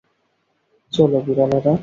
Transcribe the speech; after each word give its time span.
চলো, 0.93 1.19
বিড়ালেরা। 1.21 1.73